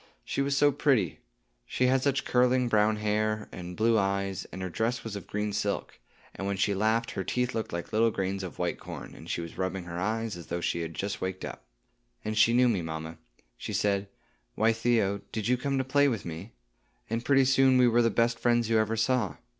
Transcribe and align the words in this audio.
She 0.25 0.41
was 0.41 0.57
so 0.57 0.71
pretty! 0.71 1.19
She 1.67 1.85
had 1.85 2.01
such 2.01 2.25
curling 2.25 2.67
brown 2.67 2.95
hair, 2.95 3.47
and 3.51 3.77
blue 3.77 3.99
eyes, 3.99 4.45
and 4.51 4.59
her 4.63 4.67
dress 4.71 5.03
was 5.03 5.15
of 5.15 5.27
green 5.27 5.53
silk; 5.53 5.99
and 6.33 6.47
when 6.47 6.57
she 6.57 6.73
laughed, 6.73 7.11
her 7.11 7.23
teeth 7.23 7.53
looked 7.53 7.71
like 7.71 7.93
little 7.93 8.09
grains 8.09 8.41
of 8.41 8.57
white 8.57 8.79
corn, 8.79 9.13
and 9.13 9.29
she 9.29 9.41
was 9.41 9.59
rubbing 9.59 9.83
her 9.83 9.99
eyes, 9.99 10.35
as 10.37 10.47
though 10.47 10.59
she 10.59 10.81
had 10.81 10.95
just 10.95 11.21
waked 11.21 11.45
up. 11.45 11.65
And 12.25 12.35
she 12.35 12.51
knew 12.51 12.67
me, 12.67 12.81
mamma; 12.81 13.19
she 13.59 13.73
said, 13.73 14.09
'Why, 14.55 14.73
Theo, 14.73 15.21
did 15.31 15.47
you 15.47 15.55
come 15.55 15.77
to 15.77 15.83
play 15.83 16.07
with 16.07 16.25
me?' 16.25 16.53
and 17.07 17.23
pretty 17.23 17.45
soon 17.45 17.77
we 17.77 17.87
were 17.87 18.01
the 18.01 18.09
best 18.09 18.39
friends 18.39 18.71
you 18.71 18.79
ever 18.79 18.97
saw. 18.97 19.35